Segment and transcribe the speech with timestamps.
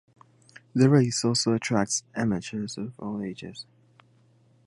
[0.73, 3.67] The race also attracts amateurs of all ages.